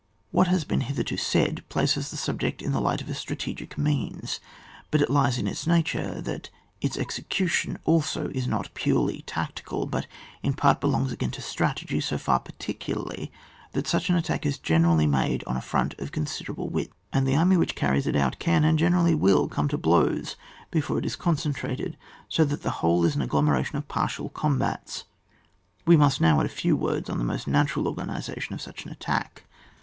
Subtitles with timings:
[0.31, 4.39] What has been hitherto said, places the subject in the light of a strategic means.
[4.89, 6.49] But it lies in its nature that
[6.81, 10.07] its execution also is not purely tactical, but
[10.41, 13.29] in part belongs again to strategy so far, parttcidarly
[13.73, 17.27] that such an attack is gene rally made on a front of considerable width, and
[17.27, 20.35] the army which carries it out can, and generally will, come to blows
[20.71, 21.95] be fore it is concentrated,
[22.27, 25.03] so that the whole is an agglomeration of partial combats.
[25.85, 28.89] We must now add a few words on the most natural organisation of such an
[28.91, 29.43] at tack.